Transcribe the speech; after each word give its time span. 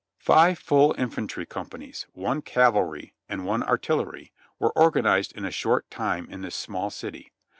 Five 0.17 0.57
full 0.57 0.95
infantry 0.97 1.45
companies, 1.45 2.07
one 2.13 2.41
cavalry 2.41 3.13
and 3.29 3.45
one 3.45 3.61
artillery, 3.61 4.33
were 4.57 4.73
organized 4.75 5.31
in 5.37 5.45
a 5.45 5.51
short 5.51 5.91
time 5.91 6.27
in 6.27 6.41
this 6.41 6.55
small 6.55 6.89
city. 6.89 7.31